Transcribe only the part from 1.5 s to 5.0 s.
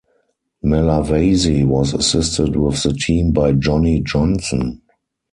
was assisted with the team by Johnny Johnson.